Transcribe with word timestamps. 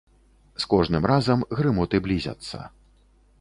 З 0.63 0.69
кожным 0.71 1.03
разам 1.11 1.43
грымоты 1.59 1.97
блізяцца. 2.09 2.65